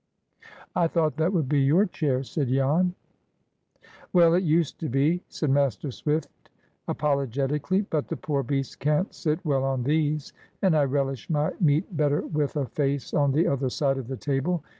"I 0.75 0.87
thought 0.87 1.17
that 1.17 1.31
would 1.31 1.47
be 1.47 1.61
your 1.61 1.85
chair," 1.85 2.23
said 2.23 2.47
Jan. 2.47 2.95
[Picture: 2.95 2.95
"I 2.95 3.21
thought 3.21 3.23
that 3.23 3.43
would 3.43 3.81
be 3.81 3.83
your 3.83 3.83
chair..."] 3.83 4.05
"Well, 4.13 4.33
it 4.33 4.43
used 4.43 4.79
to 4.79 4.89
be," 4.89 5.23
said 5.29 5.51
Master 5.51 5.91
Swift, 5.91 6.49
apologetically. 6.87 7.81
"But 7.83 8.07
the 8.07 8.17
poor 8.17 8.41
beast 8.41 8.79
can't 8.79 9.13
sit 9.13 9.45
well 9.45 9.63
on 9.63 9.83
these, 9.83 10.33
and 10.63 10.75
I 10.75 10.85
relish 10.85 11.29
my 11.29 11.51
meat 11.59 11.95
better 11.95 12.25
with 12.25 12.55
a 12.57 12.65
face 12.65 13.13
on 13.13 13.31
the 13.31 13.45
other 13.45 13.69
side 13.69 13.99
of 13.99 14.07
the 14.07 14.17
table. 14.17 14.63